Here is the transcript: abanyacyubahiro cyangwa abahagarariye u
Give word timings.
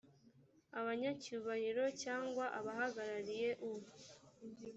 abanyacyubahiro 0.79 1.83
cyangwa 2.03 2.45
abahagarariye 2.59 3.49
u 3.69 3.71